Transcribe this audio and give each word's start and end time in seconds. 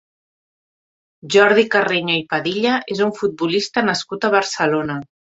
Jordi 1.33 1.65
Carreño 1.75 2.15
i 2.19 2.23
Padilla 2.31 2.77
és 2.95 3.01
un 3.07 3.11
futbolista 3.19 3.83
nascut 3.91 4.25
a 4.27 4.33
Barcelona. 4.37 4.97